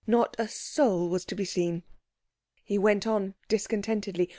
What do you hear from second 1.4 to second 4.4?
seen. He went on discontentedly.